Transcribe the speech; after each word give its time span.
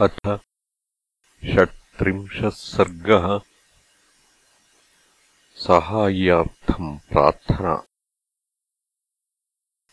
अथ 0.00 0.40
षट्त्रिंशः 1.44 2.48
सर्गः 2.48 3.40
साहाय्यार्थम् 5.54 6.98
प्रार्थना। 6.98 7.84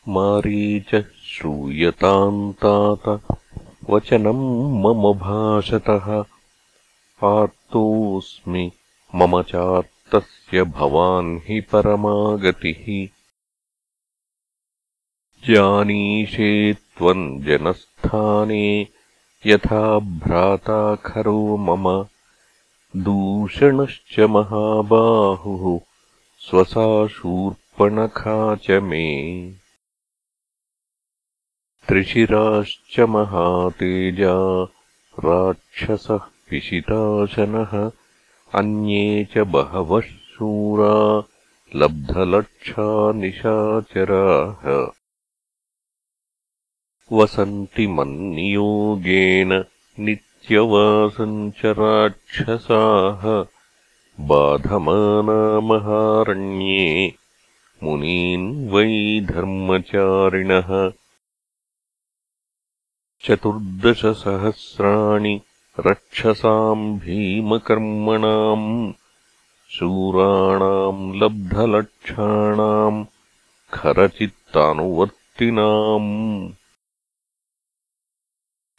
मारीच 0.07 1.11
श्रूयताम् 1.25 2.53
तात 2.53 3.37
वचनम् 3.89 4.83
मम 4.83 5.19
भाषतः। 5.19 6.23
आर्तोऽस्मि 7.23 8.71
मम 9.15 9.41
चार्तस्य 9.41 10.63
भवान् 10.63 11.37
हि 11.37 11.61
परमागतिः। 11.61 13.07
जानीषे 15.47 16.73
त्वम् 16.73 17.43
जनस्थाने 17.43 18.87
यथा 19.45 19.99
भ्राता 19.99 20.95
खरो 20.95 21.57
मम 21.57 22.05
दूषणश्च 23.03 24.19
महाबाहुः 24.19 25.79
स्वसा 26.39 27.07
शूर्पणखा 27.07 28.55
च 28.55 28.71
मे। 28.71 29.05
त्रिशिराश्च 31.87 32.99
महातेजा 32.99 34.63
राक्षसः 35.19 36.17
पिशिताशनः 36.17 37.91
अन्ये 38.55 39.25
च 39.25 39.37
बहवः 39.37 40.01
शूरा 40.01 41.23
लब्धलक्षा 41.75 43.11
निशाचराः 43.11 44.87
वसन्ति 47.13 47.85
मन्नियोगेन 47.95 49.51
नित्यवासम् 50.05 51.51
च 51.57 51.73
राक्षसाः 51.79 53.25
बाधमानामहारण्ये 54.29 55.19
मुनीन् 57.83 58.47
वै 58.71 58.87
धर्मचारिणः 59.31 60.71
चतुर्दशसहस्राणि 63.25 65.35
रक्षसाम् 65.87 66.87
भीमकर्मणाम् 67.05 68.67
शूराणाम् 69.77 71.05
लब्धलक्षाणाम् 71.21 72.99
खरचित्तानुवर्तिनाम् 73.73 76.11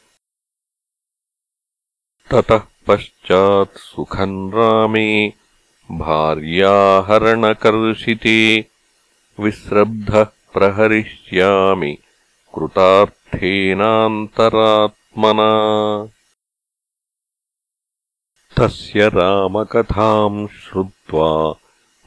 ततः 2.31 2.61
पश्चात् 2.87 3.77
सुखम् 3.77 4.53
रामे 4.53 5.33
भार्याहरणकर्षिते 5.91 8.65
विस्रब्धः 9.39 10.23
प्रहरिष्यामि 10.23 11.97
कृतार्थेनान्तरात्मना। 12.55 15.51
तस्य 18.57 19.07
रामकथाम् 19.07 20.47
श्रुत्वा 20.47 21.55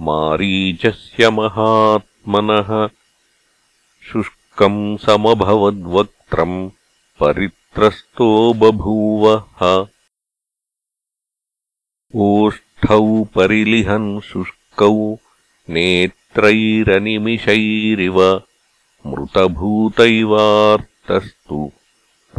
मारीचस्य 0.00 1.31
महात्मनः 1.31 2.88
शुष्कम् 4.02 4.46
समभवद्वक्त्रम् 5.05 6.58
परित्रस्तो 7.20 8.29
बभूवः 8.61 9.61
ओष्ठौ 12.14 13.06
परिलिहन् 13.35 14.08
शुष्कौ 14.29 14.94
नेत्रैरनिमिषैरिव 15.76 18.19
मृतभूतैवार्तस्तु 19.06 21.59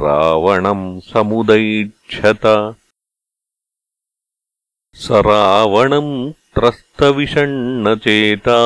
रावणम् 0.04 0.86
समुदैक्षत 1.12 2.46
स 5.04 5.06
रावणम् 5.28 6.12
त्रस्तविषण्णचेता 6.56 8.60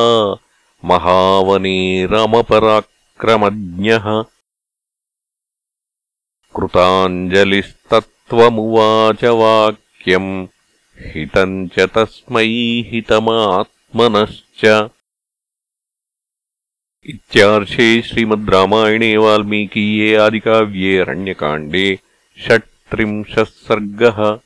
महावने 0.92 1.78
रमपराक्रमज्ञः 3.24 4.24
कृताञ्जलिस्तत्त्वमुवाच 6.56 9.24
वाक्यम् 9.24 10.48
हितम् 11.00 11.70
च 11.70 11.80
तस्मै 11.80 12.88
हितमात्मनश्च। 12.92 14.90
इत्यार्षे 17.06 18.02
श्रीमद् 18.02 18.50
रामायणे 18.50 19.18
वाल्मीकीये 19.18 20.16
आदिकाव्ये 20.16 20.98
अरण्यकाण्डे 20.98 22.00
षट्त्रिंशः 22.48 23.44
सर्गः 23.44 24.40